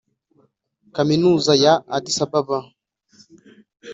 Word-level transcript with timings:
Kaminuza 0.95 1.51
ya 1.63 1.73
Addis 1.95 2.17
Ababa 2.25 2.59